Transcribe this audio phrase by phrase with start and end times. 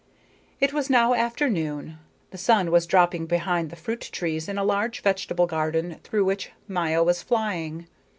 [0.59, 1.99] It was now afternoon.
[2.31, 6.49] The sun was dropping behind the fruit trees in a large vegetable garden through which
[6.67, 7.85] Maya was flying.